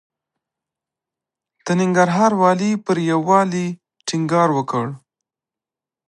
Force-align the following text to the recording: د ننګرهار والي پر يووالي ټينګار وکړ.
د 1.65 1.67
ننګرهار 1.79 2.31
والي 2.41 2.71
پر 2.85 2.97
يووالي 3.11 3.67
ټينګار 4.07 4.49
وکړ. 4.57 4.85